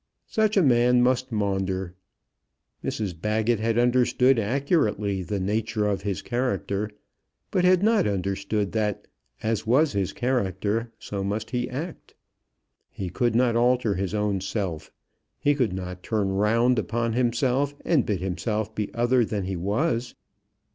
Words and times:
Such 0.25 0.57
a 0.57 0.63
man 0.63 1.03
must 1.03 1.31
maunder. 1.31 1.93
Mrs 2.83 3.13
Baggett 3.21 3.59
had 3.59 3.77
understood 3.77 4.39
accurately 4.39 5.21
the 5.21 5.39
nature 5.39 5.85
of 5.85 6.01
his 6.01 6.23
character; 6.23 6.89
but 7.51 7.63
had 7.65 7.83
not 7.83 8.07
understood 8.07 8.71
that, 8.71 9.05
as 9.43 9.67
was 9.67 9.93
his 9.93 10.11
character, 10.11 10.91
so 10.97 11.23
must 11.23 11.51
he 11.51 11.69
act. 11.69 12.15
He 12.89 13.11
could 13.11 13.35
not 13.35 13.55
alter 13.55 13.93
his 13.93 14.15
own 14.15 14.41
self. 14.41 14.91
He 15.39 15.53
could 15.53 15.71
not 15.73 16.01
turn 16.01 16.29
round 16.29 16.79
upon 16.79 17.13
himself, 17.13 17.75
and 17.85 18.03
bid 18.03 18.21
himself 18.21 18.73
be 18.73 18.91
other 18.95 19.23
than 19.23 19.43
he 19.43 19.55
was. 19.55 20.15